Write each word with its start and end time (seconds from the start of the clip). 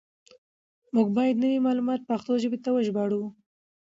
موږ 0.93 1.07
بايد 1.17 1.35
نوي 1.43 1.59
معلومات 1.67 2.01
پښتو 2.09 2.33
ژبې 2.43 2.57
ته 2.65 2.69
وژباړو. 2.71 3.23